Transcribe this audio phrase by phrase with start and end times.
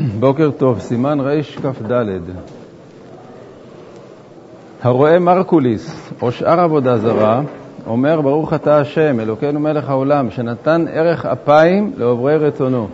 [0.20, 1.92] בוקר טוב, סימן רכ"ד.
[4.82, 7.40] הרואה מרקוליס או שאר עבודה זרה,
[7.86, 12.88] אומר ברוך אתה השם, אלוקינו מלך העולם, שנתן ערך אפיים לעוברי רצונו.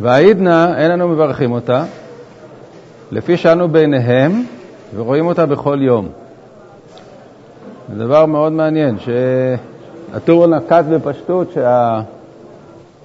[0.00, 1.84] והעידנא אין אנו מברכים אותה,
[3.12, 4.44] לפי שאנו בעיניהם
[4.96, 6.08] ורואים אותה בכל יום.
[7.92, 12.00] זה דבר מאוד מעניין, שהטור נקט בפשטות שה...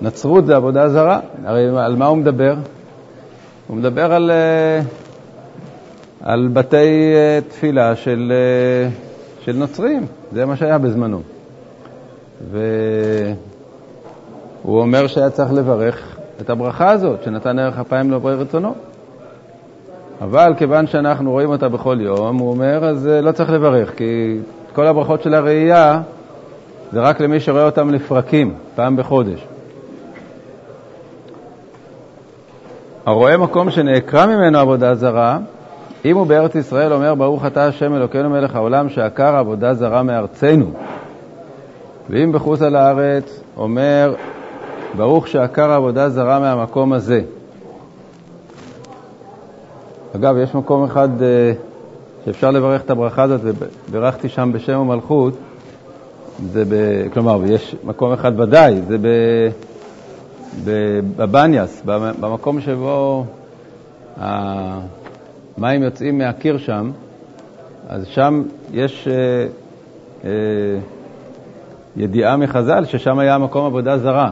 [0.02, 2.56] נצרות זה עבודה זרה, הרי על מה הוא מדבר?
[3.68, 4.82] הוא מדבר על, אה,
[6.22, 8.90] על בתי אה, תפילה של, אה,
[9.42, 11.22] של נוצרים, זה מה שהיה בזמנו.
[12.52, 12.72] והוא
[14.66, 18.76] אומר שהיה צריך לברך את הברכה הזאת, שנתן ערך אפיים לעוברי רצונו.
[20.22, 24.40] אבל כיוון שאנחנו רואים אותה בכל יום, הוא אומר, אז לא צריך לברך, כי
[24.74, 26.02] כל הברכות של הראייה
[26.92, 29.46] זה רק למי שרואה אותם לפרקים, פעם בחודש.
[33.06, 35.38] הרואה מקום שנעקרה ממנו עבודה זרה,
[36.06, 40.72] אם הוא בארץ ישראל אומר ברוך אתה השם אלוקינו מלך העולם שעקר עבודה זרה מארצנו.
[42.10, 44.14] ואם בחוץ על הארץ אומר
[44.98, 47.22] ברוך שעקר עבודה זרה מהמקום הזה.
[50.16, 53.42] אגב, יש מקום אחד uh, שאפשר לברך את הברכה הזאת,
[53.90, 55.34] ובירכתי שם בשם המלכות,
[56.54, 56.74] זה ב...
[57.14, 59.08] כלומר, יש מקום אחד ודאי, זה ב...
[60.66, 61.82] בבניאס,
[62.20, 63.26] במקום שבו
[64.18, 66.92] המים יוצאים מהקיר שם,
[67.90, 69.14] אז שם יש אה,
[70.24, 70.80] אה,
[71.98, 74.32] ידיעה מחז"ל ששם היה מקום עבודה זרה,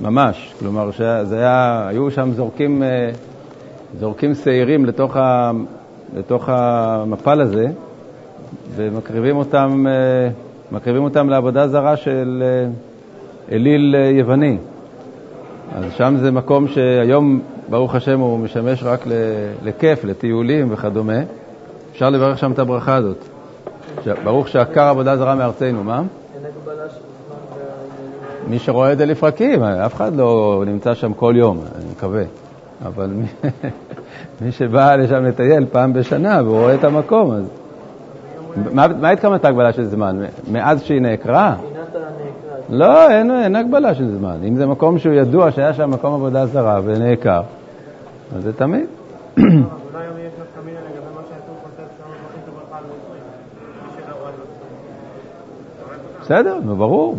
[0.00, 0.54] ממש.
[0.58, 0.90] כלומר,
[1.32, 3.10] היה, היו שם זורקים, אה,
[4.00, 5.50] זורקים שעירים לתוך, ה,
[6.16, 7.66] לתוך המפל הזה,
[8.76, 10.30] ומקריבים אותם, אה,
[11.04, 12.42] אותם לעבודה זרה של
[13.52, 14.58] אליל יווני.
[15.74, 19.04] אז שם זה מקום שהיום, ברוך השם, הוא משמש רק
[19.62, 21.18] לכיף, לטיולים וכדומה.
[21.92, 23.24] אפשר לברך שם את הברכה הזאת.
[24.24, 26.02] ברוך שעקר עבודה זרה מארצנו, מה?
[28.48, 32.22] מי שרואה את זה לפרקים, אף אחד לא נמצא שם כל יום, אני מקווה.
[32.86, 33.26] אבל מי,
[34.40, 37.44] מי שבא לשם לטייל פעם בשנה ורואה את המקום, אז...
[38.72, 40.16] מה, מה התכוונת הגבלה של זמן?
[40.52, 41.56] מאז שהיא נעקרה?
[42.68, 44.36] לא, אין, אין הגבלה של זמן.
[44.48, 47.42] אם זה מקום שהוא ידוע שהיה שם מקום עבודה זרה ונעקר,
[48.36, 48.86] אז זה תמיד.
[56.20, 57.16] בסדר, נו ברור.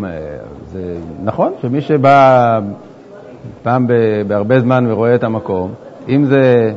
[0.71, 2.59] זה נכון שמי שבא
[3.63, 3.87] פעם
[4.27, 5.73] בהרבה זמן ורואה את המקום,
[6.09, 6.71] אם זה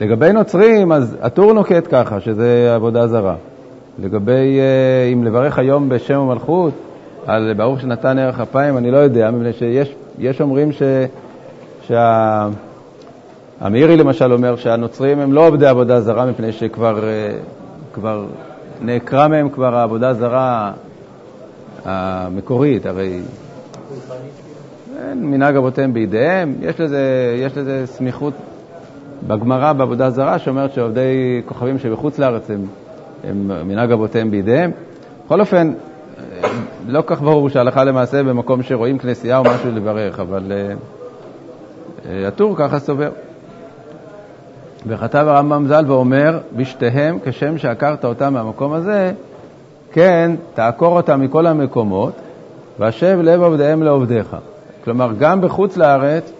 [0.00, 3.34] לגבי נוצרים, אז הטור נוקט ככה, שזה עבודה זרה.
[3.98, 6.72] לגבי אה, אם לברך היום בשם המלכות,
[7.26, 10.82] על ברוך שנתן ערך אפיים, אני לא יודע, מפני שיש אומרים ש...
[11.82, 12.48] שה...
[13.60, 17.30] המאירי למשל אומר שהנוצרים הם לא עובדי עבודה זרה מפני שכבר אה,
[17.92, 18.24] כבר
[18.80, 20.72] נעקרה מהם כבר העבודה הזרה
[21.84, 23.20] המקורית, הרי
[25.14, 28.34] מנהג אבותיהם בידיהם, יש לזה, יש לזה סמיכות
[29.26, 32.66] בגמרא בעבודה זרה שאומרת שעובדי כוכבים שבחוץ לארץ הם,
[33.24, 34.70] הם מנהג אבותיהם בידיהם.
[35.26, 35.72] בכל אופן,
[36.86, 42.08] לא כל כך ברור שהלכה למעשה במקום שרואים כנסייה או משהו לברך, אבל uh, uh,
[42.28, 43.10] הטור ככה סובר.
[44.86, 49.12] וכתב הרמב"ם ז"ל ואומר, בשתיהם, כשם שעקרת אותם מהמקום הזה,
[49.92, 52.12] כן, תעקור אותם מכל המקומות,
[52.78, 54.36] והשב לב עובדיהם לעובדיך.
[54.84, 56.32] כלומר, גם בחוץ לארץ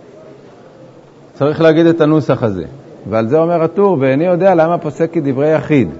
[1.32, 2.64] צריך להגיד את הנוסח הזה.
[3.10, 5.90] ועל זה אומר הטור, ואיני יודע למה פוסק כדברי יחיד.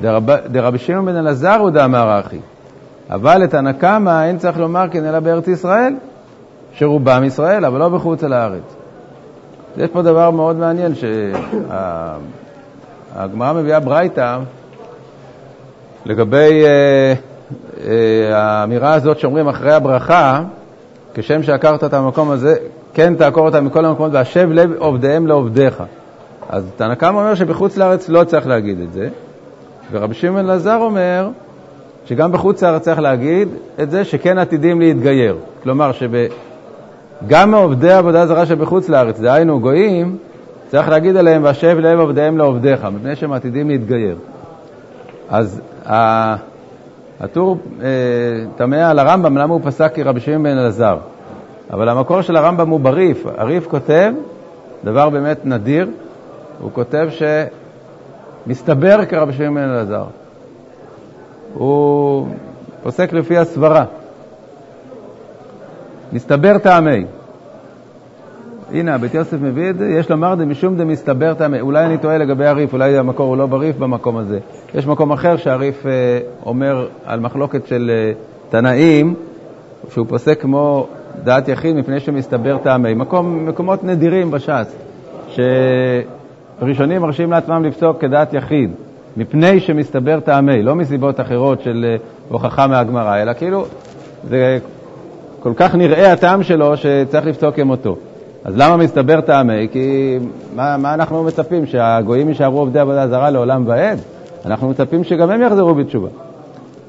[0.00, 2.38] דרב, דרבי שמעון בן אלעזר הוא דאמר אחי.
[3.10, 5.94] אבל את הנקמה אין צריך לומר כן אלא בארץ ישראל,
[6.72, 8.76] שרובם ישראל, אבל לא בחוץ על הארץ.
[9.76, 10.92] יש פה דבר מאוד מעניין,
[13.14, 14.38] שהגמרא מביאה ברייתא
[16.04, 17.14] לגבי אה,
[17.86, 20.42] אה, האמירה הזאת שאומרים אחרי הברכה,
[21.14, 22.56] כשם שעקרת את המקום הזה,
[22.94, 25.82] כן תעקור אותם מכל המקומות, והשב לב עובדיהם לעובדיך.
[26.48, 29.08] אז תנקמה אומר שבחוץ לארץ לא צריך להגיד את זה,
[29.92, 31.28] ורבי שמעון אלעזר אומר
[32.06, 33.48] שגם בחוץ לארץ צריך להגיד
[33.82, 35.36] את זה שכן עתידים להתגייר.
[35.62, 40.16] כלומר, שגם מעובדי עבודה זרה שבחוץ לארץ, דהיינו גויים,
[40.68, 44.16] צריך להגיד עליהם, והשב לב עובדיהם לעובדיך, מפני שהם עתידים להתגייר.
[45.28, 45.60] אז
[47.20, 47.86] הטור אה,
[48.56, 50.96] תמה על הרמב"ם, למה הוא פסק כרבי שמעון בן אלעזר.
[51.70, 53.26] אבל המקור של הרמב"ם הוא בריף.
[53.36, 54.12] הריף כותב,
[54.84, 55.88] דבר באמת נדיר,
[56.60, 57.08] הוא כותב
[58.46, 60.04] שמסתבר כרבי שמעון בן אלעזר.
[61.54, 61.85] הוא
[62.86, 63.84] פוסק לפי הסברה.
[66.12, 67.04] מסתבר טעמי.
[68.72, 72.46] הנה, הבית יוסף מביא את זה, יש לומר דמשום דמסתבר טעמי, אולי אני טועה לגבי
[72.46, 74.38] הריף, אולי המקור הוא לא בריף במקום הזה.
[74.74, 75.90] יש מקום אחר שהריף אה,
[76.46, 78.12] אומר על מחלוקת של אה,
[78.50, 79.14] תנאים,
[79.90, 80.86] שהוא פוסק כמו
[81.24, 82.94] דעת יחיד מפני שמסתבר טעמי.
[82.94, 84.76] מקום, מקומות נדירים בש"ס,
[85.28, 88.70] שראשונים מרשים לעצמם לפסוק כדעת יחיד,
[89.16, 91.96] מפני שמסתבר טעמי, לא מסיבות אחרות של אה,
[92.28, 93.64] הוכחה מהגמרא, אלא כאילו
[94.28, 94.58] זה
[95.40, 97.96] כל כך נראה הטעם שלו שצריך לפסוק כמותו.
[98.44, 99.68] אז למה מסתבר טעמי?
[99.72, 100.18] כי
[100.56, 103.98] מה, מה אנחנו מצפים, שהגויים יישארו עובדי עבודה זרה לעולם ועד?
[104.44, 106.08] אנחנו מצפים שגם הם יחזרו בתשובה.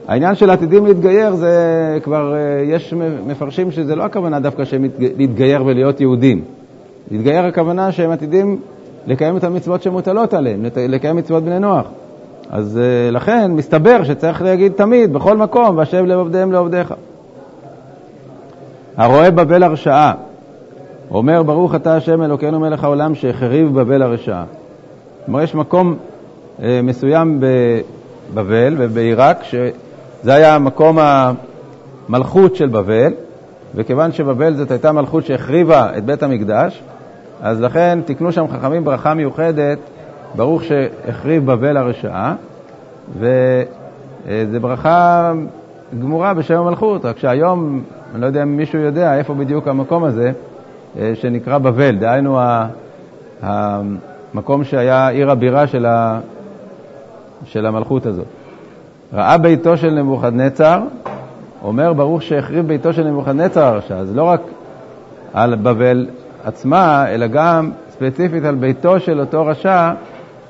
[0.08, 1.54] העניין של עתידים להתגייר זה
[2.04, 2.94] כבר, אה, יש
[3.28, 4.86] מפרשים שזה לא הכוונה דווקא שהם
[5.18, 6.42] להתגייר ולהיות יהודים.
[7.12, 8.60] להתגייר הכוונה שהם עתידים
[9.08, 11.86] לקיים את המצוות שמוטלות עליהם, לקיים מצוות בני נוח.
[12.50, 16.94] אז אה, לכן מסתבר שצריך להגיד תמיד, בכל מקום, והשב לב עובדיהם לעובדיך.
[18.98, 20.14] הרואה בבל הרשעה,
[21.12, 24.44] אומר ברוך אתה השם אלוקינו מלך העולם שהחריב בבל הרשעה.
[25.26, 25.98] כלומר, יש מקום
[26.62, 27.40] אה, מסוים
[28.34, 33.14] בבבל ובעיראק, שזה היה מקום המלכות של בבל,
[33.76, 36.84] וכיוון שבבל זאת הייתה מלכות שהחריבה את בית המקדש,
[37.42, 39.78] אז לכן תקנו שם חכמים ברכה מיוחדת,
[40.36, 42.36] ברוך שהחריב בבל הרשעה,
[43.18, 45.34] וזו ברכה
[46.00, 47.82] גמורה בשם המלכות, רק שהיום,
[48.14, 50.32] אני לא יודע אם מישהו יודע איפה בדיוק המקום הזה,
[51.00, 52.40] אה, שנקרא בבל, דהיינו
[53.42, 56.20] המקום שהיה עיר הבירה של, ה,
[57.46, 58.26] של המלכות הזאת.
[59.14, 60.82] ראה ביתו של נבוכדנצר,
[61.64, 64.42] אומר ברוך שהחריב ביתו של נבוכדנצר הרשע, אז לא רק
[65.34, 66.08] על בבל
[66.44, 69.92] עצמה, אלא גם ספציפית על ביתו של אותו רשע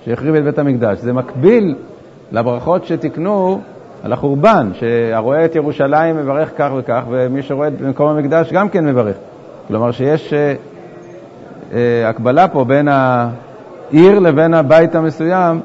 [0.07, 0.97] שהחריב את בית המקדש.
[0.99, 1.75] זה מקביל
[2.31, 3.61] לברכות שתיקנו
[4.03, 8.85] על החורבן, שהרואה את ירושלים מברך כך וכך, ומי שרואה את מקום המקדש גם כן
[8.85, 9.15] מברך.
[9.67, 10.53] כלומר שיש אה,
[11.73, 15.59] אה, הקבלה פה בין העיר לבין הבית המסוים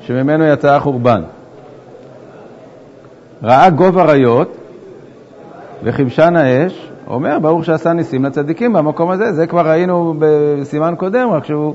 [0.00, 1.22] שממנו יצא החורבן.
[3.42, 4.56] ראה גוב אריות
[5.84, 11.44] וכבשן האש, אומר ברוך שעשה ניסים לצדיקים במקום הזה, זה כבר ראינו בסימן קודם, רק
[11.44, 11.74] שהוא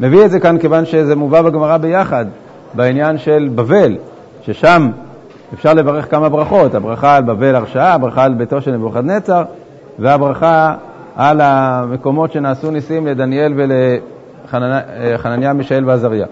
[0.00, 2.26] מביא את זה כאן כיוון שזה מובא בגמרא ביחד,
[2.74, 3.96] בעניין של בבל,
[4.42, 4.90] ששם
[5.54, 9.42] אפשר לברך כמה ברכות, הברכה על בבל הרשעה, הברכה על ביתו של נבוכדנצר,
[9.98, 10.74] והברכה
[11.16, 13.52] על המקומות שנעשו ניסים לדניאל
[14.52, 16.26] ולחנניה, מישאל ועזריה.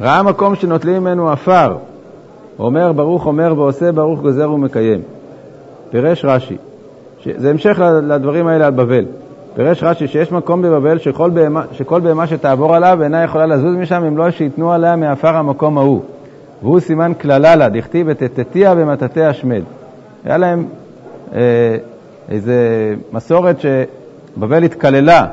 [0.00, 1.76] ראה מקום שנוטלים ממנו עפר,
[2.58, 5.00] אומר ברוך אומר ועושה, ברוך גוזר ומקיים.
[5.90, 6.56] פירש רש"י,
[7.36, 9.04] זה המשך לדברים האלה על בבל.
[9.54, 14.04] פירש רש"י שיש מקום בבבל שכל בהמה, שכל בהמה שתעבור עליו אינה יכולה לזוז משם
[14.04, 16.02] אם לא שייתנו עליה מעפר המקום ההוא.
[16.62, 19.62] והוא סימן קללה לה, דכתיב את תתתיה במטאטא השמד.
[20.24, 20.64] היה להם
[21.34, 21.76] אה,
[22.28, 22.52] איזו
[23.12, 25.26] מסורת שבבל התקללה,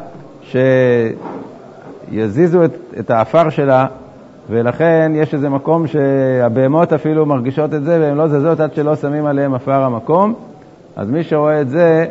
[2.12, 3.86] שיזיזו את, את האפר שלה,
[4.50, 9.26] ולכן יש איזה מקום שהבהמות אפילו מרגישות את זה, והן לא זזות עד שלא שמים
[9.26, 10.34] עליהם עפר המקום.
[10.96, 12.06] אז מי שרואה את זה,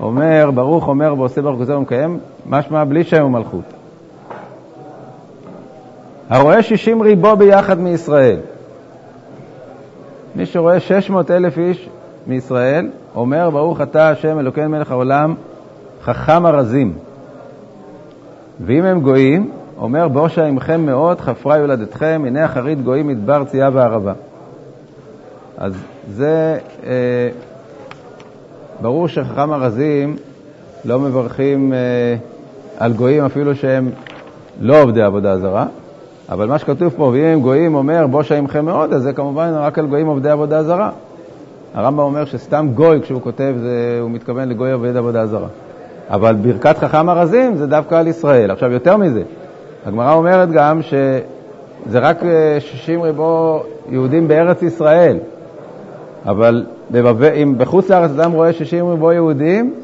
[0.00, 3.64] אומר, ברוך אומר ועושה ברוך גוזר ומקיים, משמע בלי שם ומלכות.
[6.28, 8.38] הרואה שישים ריבו ביחד מישראל.
[10.36, 11.88] מי שרואה שש מאות אלף איש
[12.26, 15.34] מישראל, אומר, ברוך אתה השם אלוקינו מלך העולם,
[16.02, 16.92] חכם ארזים.
[18.60, 24.12] ואם הם גויים, אומר, בושה עמכם מאוד, חפרה יולדתכם, הנה אחרית גויים מדבר צייה וערבה.
[25.58, 25.74] אז
[26.10, 27.28] זה, אה,
[28.80, 30.16] ברור שחכם ארזים
[30.84, 31.78] לא מברכים אה,
[32.78, 33.90] על גויים אפילו שהם
[34.60, 35.66] לא עובדי עבודה זרה,
[36.28, 39.78] אבל מה שכתוב פה, ואם הם גויים אומר בושה עמכם מאוד, אז זה כמובן רק
[39.78, 40.90] על גויים עובדי עבודה זרה.
[41.74, 45.48] הרמב"ם אומר שסתם גוי, כשהוא כותב, זה, הוא מתכוון לגוי עובד עבודה זרה.
[46.10, 48.50] אבל ברכת חכם ארזים זה דווקא על ישראל.
[48.50, 49.22] עכשיו, יותר מזה,
[49.86, 52.22] הגמרא אומרת גם שזה רק
[52.58, 55.18] 60 אה, ריבו יהודים בארץ ישראל,
[56.26, 57.22] אבל בבב...
[57.22, 59.74] אם בחוץ לארץ אדם רואה 60 ריבו יהודים,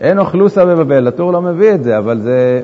[0.00, 1.08] אין אוכלוסה בבבל.
[1.08, 2.60] הטור לא מביא את זה, אבל זה,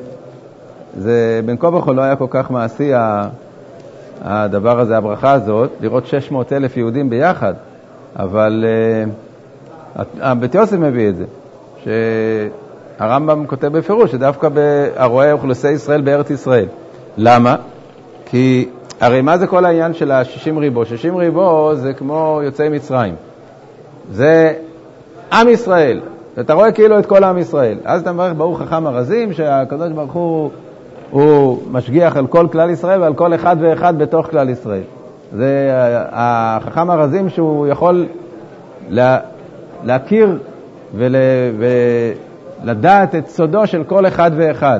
[0.97, 2.91] זה בין כה וכה לא היה כל כך מעשי
[4.21, 7.53] הדבר הזה, הברכה הזאת, לראות 600 אלף יהודים ביחד.
[8.15, 8.65] אבל
[9.97, 11.25] uh, בית יוסף מביא את זה,
[11.83, 14.47] שהרמב"ם כותב בפירוש שדווקא
[14.95, 16.65] הרואה אוכלוסי ישראל בארץ ישראל.
[17.17, 17.55] למה?
[18.25, 18.69] כי
[19.01, 20.85] הרי מה זה כל העניין של ה-60 ריבו?
[20.85, 23.15] 60 ריבו זה כמו יוצאי מצרים.
[24.11, 24.53] זה
[25.33, 26.01] עם ישראל.
[26.39, 27.77] אתה רואה כאילו את כל עם ישראל.
[27.85, 30.49] אז אתה מברך ברוך חכם ארזים, שהקדוש ברוך הוא,
[31.11, 34.83] הוא משגיח על כל כלל ישראל ועל כל אחד ואחד בתוך כלל ישראל.
[35.35, 35.71] זה
[36.11, 38.05] החכם הרזים שהוא יכול
[38.89, 39.17] לה,
[39.83, 40.37] להכיר
[40.95, 41.15] ול,
[42.63, 44.79] לדעת את סודו של כל אחד ואחד.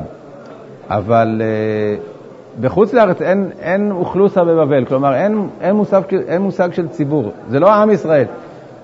[0.90, 2.11] אבל uh,
[2.60, 7.60] בחוץ לארץ אין, אין אוכלוסה בבבל, כלומר אין, אין, מושג, אין מושג של ציבור, זה
[7.60, 8.26] לא עם ישראל.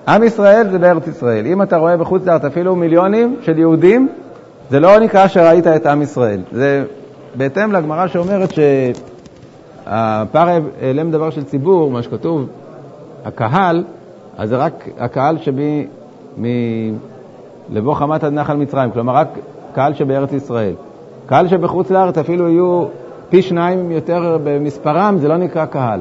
[0.08, 1.46] עם ישראל זה בארץ ישראל.
[1.46, 4.08] אם אתה רואה בחוץ לארץ אפילו מיליונים של יהודים,
[4.70, 6.40] זה לא נקרא שראית את עם ישראל.
[6.52, 6.84] זה
[7.34, 10.48] בהתאם לגמרא שאומרת שהפער
[10.80, 12.46] העלם דבר של ציבור, מה שכתוב,
[13.24, 13.84] הקהל,
[14.38, 15.86] אז זה רק הקהל שבי...
[16.40, 16.44] מ...
[17.70, 19.28] לבוא חמת עד נחל מצרים, כלומר רק
[19.74, 20.72] קהל שבארץ ישראל.
[21.26, 22.84] קהל שבחוץ לארץ אפילו יהיו
[23.30, 26.00] פי שניים יותר במספרם, זה לא נקרא קהל.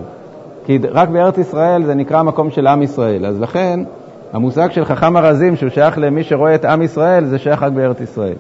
[0.66, 3.26] כי רק בארץ ישראל זה נקרא מקום של עם ישראל.
[3.26, 3.80] אז לכן
[4.34, 8.02] המושג של חכם ארזים, שהוא שייך למי שרואה את עם ישראל, זה שייך רק בארץ
[8.02, 8.36] ישראל.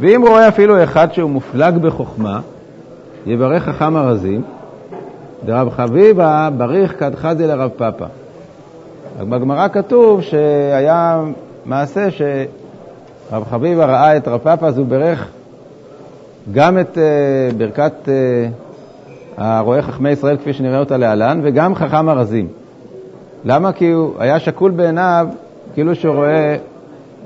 [0.00, 2.40] ואם רואה אפילו אחד שהוא מופלג בחוכמה,
[3.26, 4.42] יברך חכם ארזים,
[5.44, 8.06] דרב חביבה בריך כדחזי לרב פאפא.
[9.20, 11.22] בגמרא כתוב שהיה
[11.64, 15.28] מעשה שרב חביבה ראה את רב פאפא, אז הוא בירך
[16.52, 18.08] גם את uh, ברכת uh,
[19.36, 22.48] הרואה חכמי ישראל, כפי שנראה אותה להלן, וגם חכם ארזים.
[23.44, 23.72] למה?
[23.72, 25.26] כי הוא היה שקול בעיניו,
[25.74, 26.56] כאילו שהוא רואה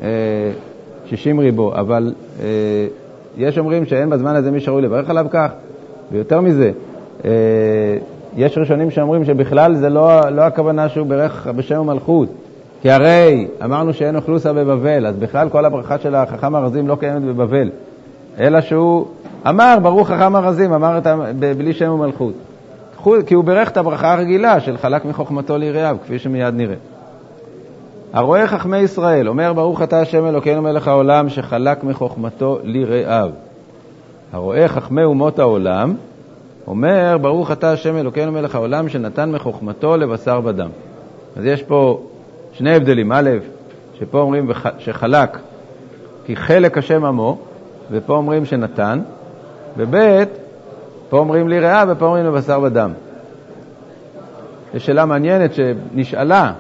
[0.01, 0.05] uh,
[1.07, 2.43] 60 ריבו, אבל uh,
[3.37, 5.51] יש אומרים שאין בזמן הזה מי שראוי לברך עליו כך,
[6.13, 6.71] ויותר מזה,
[7.23, 7.25] uh,
[8.37, 12.29] יש ראשונים שאומרים שבכלל זה לא, לא הכוונה שהוא בירך בשם המלכות,
[12.83, 17.23] כי הרי אמרנו שאין אוכלוסה בבבל, אז בכלל כל הברכה של החכם הרזים לא קיימת
[17.23, 17.71] בבבל,
[18.41, 19.07] אלא שהוא
[19.49, 21.07] אמר, ברוך חכם הרזים, אמר את,
[21.57, 22.35] בלי שם ומלכות.
[23.27, 26.77] כי הוא בירך את הברכה הרגילה של חלק מחוכמתו ליראיו, כפי שמיד נראה.
[28.13, 33.31] הרואה חכמי ישראל, אומר ברוך אתה השם אלוקינו מלך העולם שחלק מחוכמתו ליראיו.
[34.33, 35.95] הרואה חכמי אומות העולם,
[36.67, 40.69] אומר, ברוך אתה השם אלוקינו מלך העולם שנתן מחוכמתו לבשר ודם.
[41.37, 42.01] אז יש פה
[42.53, 43.13] שני הבדלים.
[43.13, 43.31] א',
[43.99, 45.39] שפה אומרים שחלק
[46.27, 47.39] כי חלק השם עמו,
[47.91, 49.01] ופה אומרים שנתן,
[49.77, 49.97] וב',
[51.09, 52.91] פה אומרים לי ריאה ופה אומרים לבשר ודם.
[54.75, 56.53] זו שאלה מעניינת שנשאלה,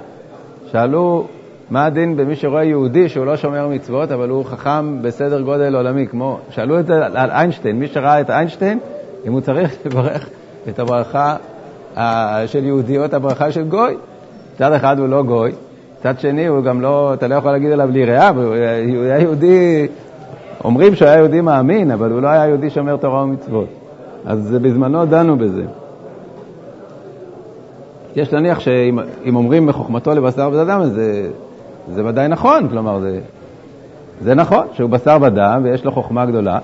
[0.72, 1.26] שאלו
[1.70, 6.06] מה הדין במי שרואה יהודי שהוא לא שומר מצוות, אבל הוא חכם בסדר גודל עולמי,
[6.06, 8.78] כמו, שאלו את זה על איינשטיין, מי שראה את איינשטיין,
[9.26, 10.28] אם הוא צריך לברך
[10.68, 11.36] את הברכה
[12.46, 13.96] של יהודי או את הברכה של גוי.
[14.54, 15.52] מצד אחד הוא לא גוי,
[16.00, 19.86] מצד שני הוא גם לא, אתה לא יכול להגיד עליו ליראה, הוא היה יהודי,
[20.64, 23.68] אומרים שהוא היה יהודי מאמין, אבל הוא לא היה יהודי שומר תורה ומצוות.
[24.26, 25.64] אז בזמנו דנו בזה.
[28.16, 31.30] יש להניח שאם אומרים מחוכמתו לבשר ודם, זה,
[31.94, 33.20] זה ודאי נכון, כלומר, זה,
[34.22, 36.58] זה נכון שהוא בשר ודם ויש לו חוכמה גדולה,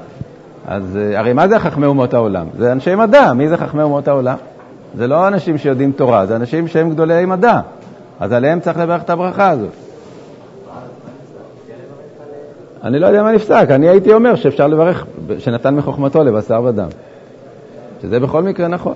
[0.67, 2.47] אז אה, הרי מה זה חכמי אומות העולם?
[2.59, 3.33] זה אנשי מדע.
[3.33, 4.37] מי זה חכמי אומות העולם?
[4.97, 7.61] זה לא אנשים שיודעים תורה, זה אנשים שהם גדולי מדע.
[8.21, 9.84] אז עליהם צריך לברך את הברכה הזאת.
[12.85, 15.07] אני לא יודע מה נפסק, אני הייתי אומר שאפשר לברך,
[15.39, 16.89] שנתן מחוכמתו לבשר ודם.
[18.03, 18.95] שזה בכל מקרה נכון.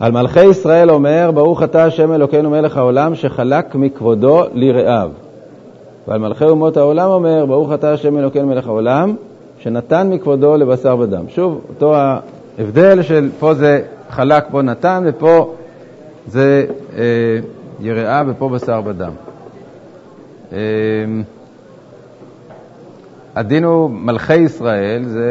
[0.00, 5.10] על מלכי ישראל אומר, ברוך אתה השם אלוקינו מלך העולם, שחלק מכבודו לרעיו.
[6.08, 9.16] ועל מלכי אומות העולם אומר, ברוך אתה השם אלוקינו מלך העולם,
[9.58, 11.24] שנתן מכבודו לבשר ודם.
[11.28, 15.54] שוב, אותו ההבדל של פה זה חלק, פה נתן, ופה
[16.26, 17.02] זה אה,
[17.80, 19.12] יראה ופה בשר ודם.
[20.52, 20.58] אה,
[23.36, 25.28] הדין הוא מלכי ישראל, זה,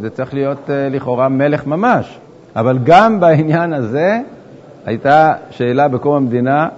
[0.00, 2.18] זה צריך להיות אה, לכאורה מלך ממש,
[2.56, 4.20] אבל גם בעניין הזה
[4.86, 6.68] הייתה שאלה בקום המדינה,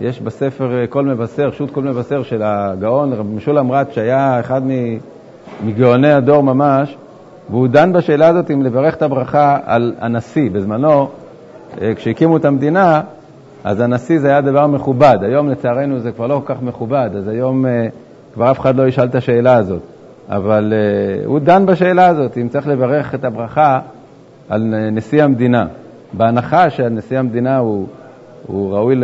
[0.00, 4.62] יש בספר כל אה, מבשר, שו"ת כל מבשר של הגאון רב משולם רץ, שהיה אחד
[5.64, 6.96] מגאוני הדור ממש,
[7.50, 10.50] והוא דן בשאלה הזאת אם לברך את הברכה על הנשיא.
[10.50, 11.08] בזמנו,
[11.80, 13.00] אה, כשהקימו את המדינה,
[13.64, 15.18] אז הנשיא זה היה דבר מכובד.
[15.22, 17.64] היום לצערנו זה כבר לא כל כך מכובד, אז היום
[18.34, 19.97] כבר אף אחד לא ישאל את השאלה הזאת.
[20.28, 20.72] אבל
[21.24, 23.80] הוא דן בשאלה הזאת, אם צריך לברך את הברכה
[24.48, 25.66] על נשיא המדינה,
[26.12, 27.86] בהנחה שנשיא המדינה הוא,
[28.46, 28.96] הוא ראוי.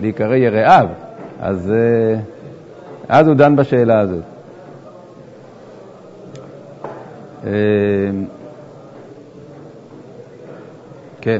[0.00, 0.88] להיקרא יראיו,
[1.40, 2.20] אז, אה,
[3.08, 4.22] אז הוא דן בשאלה הזאת.
[7.46, 7.50] אה,
[11.20, 11.38] כן.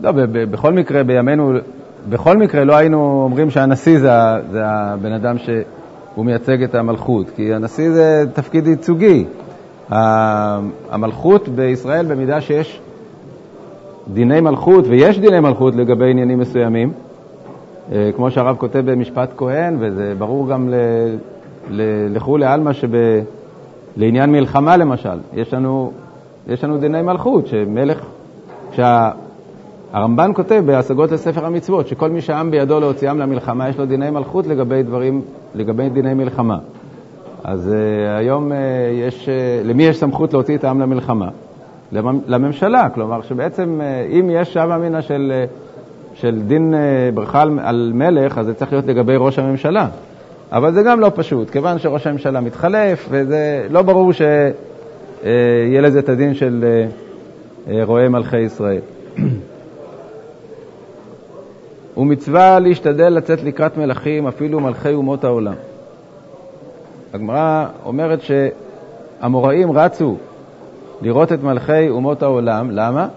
[0.00, 1.52] לא, בכל מקרה, בימינו,
[2.08, 4.10] בכל מקרה לא היינו אומרים שהנשיא זה,
[4.50, 5.36] זה הבן אדם
[6.14, 9.24] שהוא מייצג את המלכות, כי הנשיא זה תפקיד ייצוגי.
[10.90, 12.80] המלכות בישראל, במידה שיש
[14.08, 16.92] דיני מלכות, ויש דיני מלכות לגבי עניינים מסוימים,
[17.92, 20.68] אה, כמו שהרב כותב במשפט כהן, וזה ברור גם
[22.10, 25.92] לכולי עלמא שלעניין מלחמה למשל, יש לנו,
[26.48, 28.06] יש לנו דיני מלכות, שמלך,
[29.94, 34.46] הרמב"ן כותב בהשגות לספר המצוות, שכל מי שהעם בידו להוציאם למלחמה, יש לו דיני מלכות
[34.46, 35.22] לגבי דברים,
[35.54, 36.58] לגבי דיני מלחמה.
[37.44, 38.54] אז uh, היום uh,
[38.92, 41.28] יש, uh, למי יש סמכות להוציא את העם למלחמה?
[42.26, 45.32] לממשלה, כלומר שבעצם uh, אם יש שם אמינא של,
[46.14, 49.88] uh, של דין uh, ברכה על, על מלך, אז זה צריך להיות לגבי ראש הממשלה.
[50.52, 56.08] אבל זה גם לא פשוט, כיוון שראש הממשלה מתחלף, וזה לא ברור שיהיה לזה את
[56.08, 56.64] הדין של
[57.86, 58.80] רואי מלכי ישראל.
[61.96, 65.54] ומצווה להשתדל לצאת לקראת מלכים, אפילו מלכי אומות העולם.
[67.14, 70.16] הגמרא אומרת שהמוראים רצו
[71.02, 73.08] לראות את מלכי אומות העולם, למה?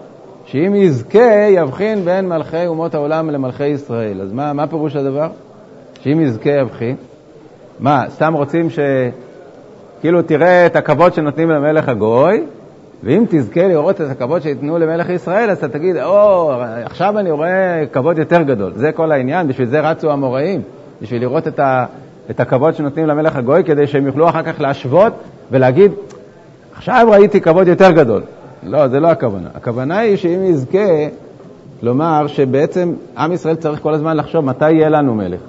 [0.46, 4.20] שאם יזכה, יבחין בין מלכי אומות העולם למלכי ישראל.
[4.20, 5.28] אז מה, מה פירוש הדבר?
[6.02, 6.96] שאם יזכה, יבחין.
[7.80, 8.78] מה, סתם רוצים ש...
[10.00, 12.42] כאילו תראה את הכבוד שנותנים למלך הגוי,
[13.04, 16.52] ואם תזכה לראות את הכבוד שייתנו למלך ישראל, אז אתה תגיד, או,
[16.84, 18.72] עכשיו אני רואה כבוד יותר גדול.
[18.74, 20.62] זה כל העניין, בשביל זה רצו המוראים,
[21.02, 21.84] בשביל לראות את, ה,
[22.30, 25.12] את הכבוד שנותנים למלך הגוי, כדי שהם יוכלו אחר כך להשוות
[25.50, 25.92] ולהגיד,
[26.76, 28.22] עכשיו ראיתי כבוד יותר גדול.
[28.62, 29.48] לא, זה לא הכוונה.
[29.54, 30.88] הכוונה היא שאם יזכה,
[31.82, 35.40] לומר שבעצם עם ישראל צריך כל הזמן לחשוב מתי יהיה לנו מלך.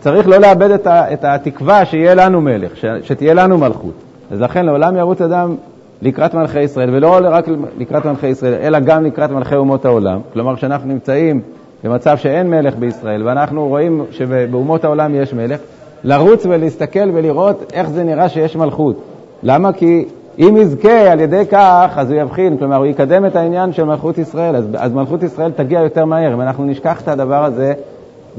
[0.00, 3.94] צריך לא לאבד את, ה, את התקווה שיהיה לנו מלך, ש, שתהיה לנו מלכות.
[4.30, 5.54] אז לכן לעולם ירוץ אדם
[6.02, 7.44] לקראת מלכי ישראל, ולא רק
[7.78, 10.20] לקראת מלכי ישראל, אלא גם לקראת מלכי אומות העולם.
[10.32, 11.40] כלומר, כשאנחנו נמצאים
[11.84, 15.60] במצב שאין מלך בישראל, ואנחנו רואים שבאומות העולם יש מלך,
[16.04, 19.02] לרוץ ולהסתכל ולראות איך זה נראה שיש מלכות.
[19.42, 19.72] למה?
[19.72, 20.04] כי
[20.38, 24.18] אם יזכה על ידי כך, אז הוא יבחין, כלומר, הוא יקדם את העניין של מלכות
[24.18, 26.34] ישראל, אז, אז מלכות ישראל תגיע יותר מהר.
[26.34, 27.72] אם אנחנו נשכח את הדבר הזה,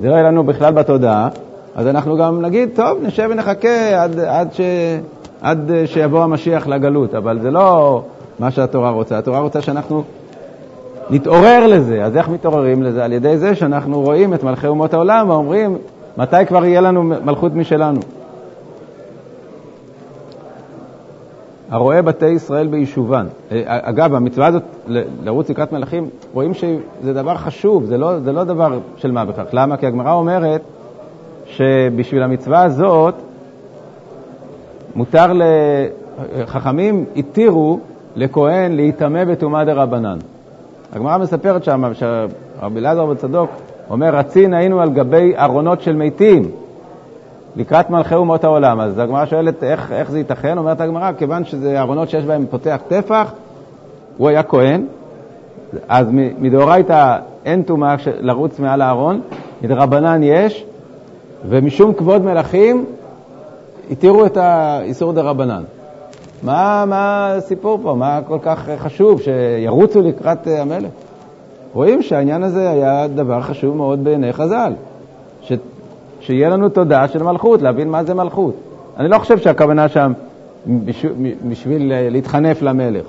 [0.01, 1.29] זה לא יהיה לנו בכלל בתודעה,
[1.75, 4.61] אז אנחנו גם נגיד, טוב, נשב ונחכה עד, עד, ש,
[5.41, 8.01] עד שיבוא המשיח לגלות, אבל זה לא
[8.39, 9.17] מה שהתורה רוצה.
[9.17, 10.03] התורה רוצה שאנחנו
[11.09, 12.05] נתעורר לזה.
[12.05, 13.05] אז איך מתעוררים לזה?
[13.05, 15.77] על ידי זה שאנחנו רואים את מלכי אומות העולם ואומרים,
[16.17, 17.99] מתי כבר יהיה לנו מלכות משלנו?
[21.69, 23.25] הרואה בתי ישראל ביישובן.
[23.51, 24.63] אה, אגב, המצווה הזאת,
[25.23, 29.43] לרוץ לקראת מלכים, רואים שזה דבר חשוב, זה לא, זה לא דבר של מה בכך.
[29.53, 29.77] למה?
[29.77, 30.61] כי הגמרא אומרת
[31.45, 33.15] שבשביל המצווה הזאת
[34.95, 35.31] מותר,
[36.45, 37.79] חכמים התירו
[38.15, 40.17] לכהן להיטמא בטומאה דה רבנן.
[40.93, 43.49] הגמרא מספרת שם שרבי אלעזר בן צדוק
[43.89, 46.51] אומר, רצין היינו על גבי ארונות של מתים.
[47.55, 48.79] לקראת מלכי אומות העולם.
[48.79, 52.79] אז הגמרא שואלת איך, איך זה ייתכן, אומרת הגמרא, כיוון שזה ארונות שיש בהם פותח
[52.87, 53.33] טפח,
[54.17, 54.85] הוא היה כהן,
[55.89, 59.21] אז מדאורייתא אין טומאה לרוץ מעל הארון,
[59.61, 60.65] מדרבנן יש,
[61.49, 62.85] ומשום כבוד מלכים
[63.91, 65.63] התירו את האיסור דרבנן.
[66.43, 67.95] מה, מה הסיפור פה?
[67.97, 70.89] מה כל כך חשוב שירוצו לקראת המלך?
[71.73, 74.73] רואים שהעניין הזה היה דבר חשוב מאוד בעיני חז"ל.
[76.19, 78.55] שיהיה לנו תודעה של מלכות, להבין מה זה מלכות.
[78.97, 80.13] אני לא חושב שהכוונה שם
[81.49, 83.05] בשביל להתחנף למלך,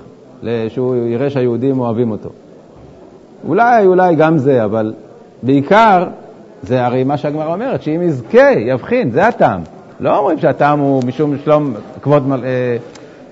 [0.68, 2.28] שהוא יראה שהיהודים אוהבים אותו.
[3.48, 4.92] אולי, אולי גם זה, אבל
[5.42, 6.06] בעיקר
[6.62, 9.60] זה הרי מה שהגמרא אומרת, שאם יזכה, יבחין, זה הטעם.
[10.00, 12.76] לא אומרים שהטעם הוא משום שלום, כבוד אה,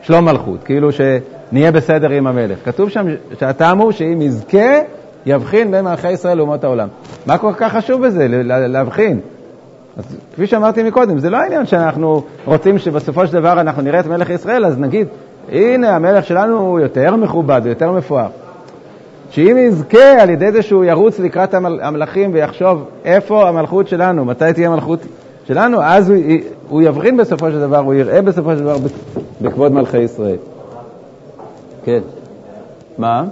[0.03, 2.59] שלום מלכות, כאילו שנהיה בסדר עם המלך.
[2.65, 3.07] כתוב שם
[3.39, 4.79] שהטעם הוא שאם יזכה,
[5.27, 6.89] יבחין בין מלכי ישראל לאומות העולם.
[7.27, 9.21] מה כל כך חשוב בזה, להבחין?
[9.97, 14.07] אז כפי שאמרתי מקודם, זה לא העניין שאנחנו רוצים שבסופו של דבר אנחנו נראה את
[14.07, 15.07] מלך ישראל, אז נגיד,
[15.53, 18.29] הנה המלך שלנו הוא יותר מכובד, הוא יותר מפואר.
[19.31, 24.69] שאם יזכה על ידי זה שהוא ירוץ לקראת המלכים ויחשוב איפה המלכות שלנו, מתי תהיה
[24.69, 25.01] המלכות
[25.45, 26.19] שלנו, אז הוא,
[26.69, 28.77] הוא יבחין בסופו של דבר, הוא יראה בסופו של דבר
[29.43, 30.37] בכבוד מלכי ישראל.
[31.85, 32.01] כן.
[32.99, 33.25] מה?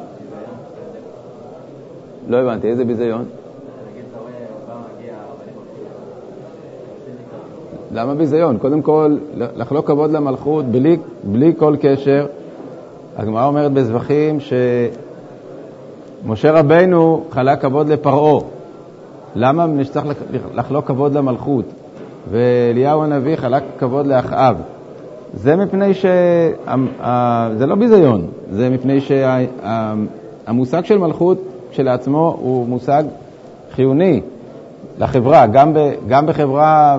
[2.29, 3.25] לא הבנתי, איזה ביזיון?
[7.93, 8.59] למה ביזיון?
[8.59, 12.27] קודם כל, לחלוק כבוד למלכות בלי, בלי כל קשר.
[13.17, 14.39] הגמרא אומרת בזבחים
[16.25, 18.41] שמשה רבנו חלק כבוד לפרעה.
[19.35, 20.05] למה נצטרך
[20.55, 21.65] לחלוק כבוד למלכות?
[22.31, 24.57] ואליהו הנביא חלק כבוד לאחאב.
[25.35, 26.07] זה מפני ש...
[27.57, 31.39] זה לא ביזיון, זה מפני שהמושג של מלכות
[31.71, 33.03] כשלעצמו הוא מושג
[33.73, 34.21] חיוני
[34.99, 35.79] לחברה, גם, ב...
[36.09, 36.99] גם בחברה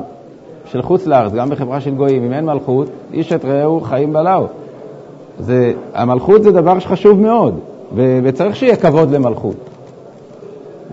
[0.65, 4.47] של חוץ לארץ, גם בחברה של גויים, אם אין מלכות, איש את רעהו חיים בלעו.
[5.39, 7.59] זה, המלכות זה דבר שחשוב מאוד,
[7.95, 9.55] ו, וצריך שיהיה כבוד למלכות.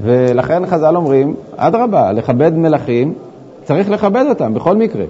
[0.02, 3.14] ולכן חז"ל אומרים, אדרבה, לכבד מלכים,
[3.66, 5.04] צריך לכבד אותם בכל מקרה.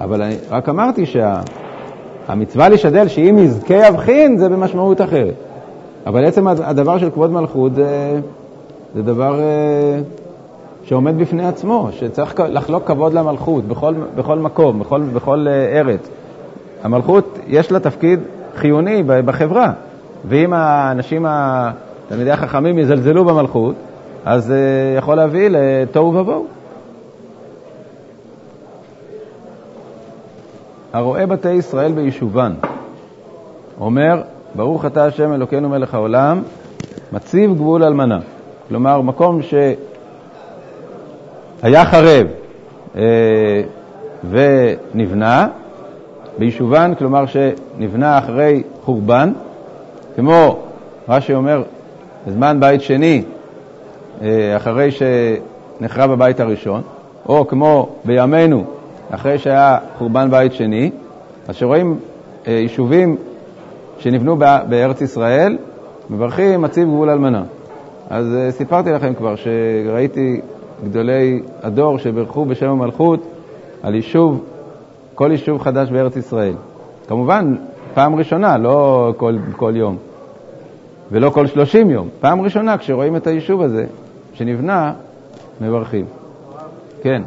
[0.00, 5.34] אבל אני רק אמרתי שהמצווה שה, לשדל שאם יזכה יבחין זה במשמעות אחרת.
[6.06, 8.20] אבל עצם הדבר של כבוד מלכות זה,
[8.94, 10.00] זה דבר אה,
[10.84, 16.08] שעומד בפני עצמו, שצריך לחלוק כבוד למלכות בכל, בכל מקום, בכל, בכל אה, ארץ.
[16.82, 18.20] המלכות, יש לה תפקיד
[18.56, 19.72] חיוני בחברה,
[20.28, 21.26] ואם האנשים,
[22.08, 23.74] תלמידי החכמים, יזלזלו במלכות,
[24.24, 24.52] אז
[24.98, 26.57] יכול להביא לתוהו ובוהו.
[30.98, 32.52] הרואה בתי ישראל ביישובן,
[33.80, 34.22] אומר,
[34.54, 36.42] ברוך אתה השם אלוקינו מלך העולם,
[37.12, 38.18] מציב גבול אלמנה.
[38.68, 39.40] כלומר, מקום
[41.62, 42.26] שהיה חרב
[42.96, 43.02] אה,
[44.30, 45.48] ונבנה,
[46.38, 49.32] ביישובן, כלומר שנבנה אחרי חורבן,
[50.16, 50.58] כמו
[51.08, 51.62] רש"י אומר,
[52.26, 53.22] בזמן בית שני,
[54.22, 56.82] אה, אחרי שנחרב הבית הראשון,
[57.28, 58.64] או כמו בימינו,
[59.10, 60.90] אחרי שהיה חורבן בית שני,
[61.48, 61.98] אז שרואים
[62.46, 63.16] אה, יישובים
[63.98, 64.36] שנבנו
[64.68, 65.58] בארץ ישראל,
[66.10, 67.42] מברכים מציב גבול אלמנה.
[68.10, 70.40] אז אה, סיפרתי לכם כבר שראיתי
[70.84, 73.20] גדולי הדור שברכו בשם המלכות
[73.82, 74.44] על יישוב,
[75.14, 76.54] כל יישוב חדש בארץ ישראל.
[77.08, 77.54] כמובן,
[77.94, 79.96] פעם ראשונה, לא כל, כל יום,
[81.10, 82.08] ולא כל 30 יום.
[82.20, 83.86] פעם ראשונה, כשרואים את היישוב הזה
[84.32, 84.92] שנבנה,
[85.60, 86.04] מברכים.
[87.02, 87.22] כן.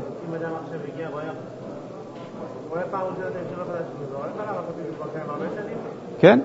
[6.21, 6.39] כן,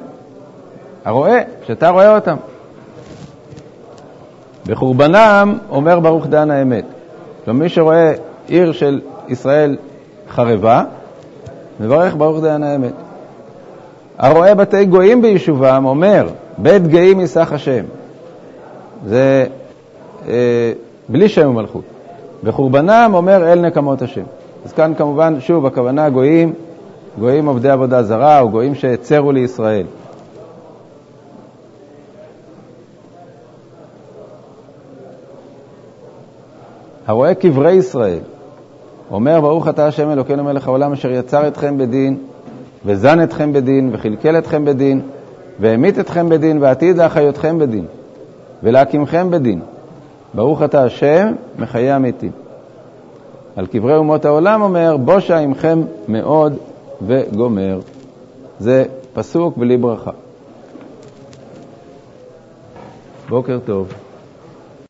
[1.04, 2.36] הרואה, שאתה רואה אותם.
[4.66, 6.84] בחורבנם אומר ברוך דן האמת.
[7.44, 8.12] כלומר, מי שרואה
[8.48, 9.76] עיר של ישראל
[10.30, 10.84] חרבה,
[11.80, 12.92] מברך ברוך דיין האמת.
[14.18, 17.84] הרואה בתי גויים ביישובם אומר, בית גאים יסח השם.
[19.06, 19.46] זה
[20.28, 20.72] אה,
[21.08, 21.84] בלי שם ומלכות.
[22.44, 24.24] בחורבנם אומר אל נקמות השם.
[24.64, 26.52] אז כאן כמובן, שוב, הכוונה גויים,
[27.18, 29.86] גויים עובדי עבודה זרה, או גויים שהצרו לישראל.
[37.06, 38.18] הרואה קברי ישראל,
[39.10, 42.18] אומר ברוך אתה השם אלוקינו מלך העולם אשר יצר אתכם בדין,
[42.84, 45.00] וזן אתכם בדין, וכלכל אתכם בדין,
[45.60, 47.84] והמית אתכם בדין, ועתיד להחיותכם בדין,
[48.62, 49.60] ולהקימכם בדין.
[50.34, 52.30] ברוך אתה השם מחיי המתים.
[53.56, 56.56] על קברי אומות העולם אומר, בושה עמכם מאוד
[57.02, 57.80] וגומר.
[58.58, 60.10] זה פסוק בלי ברכה.
[63.28, 64.05] בוקר טוב.